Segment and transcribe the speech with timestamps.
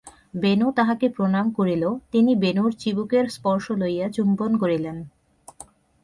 [0.35, 4.97] বেণু তাঁহাকে প্রণাম করিল, তিনি বেণুর চিবুকের স্পর্শ লইয়া চুম্বন করিলেন।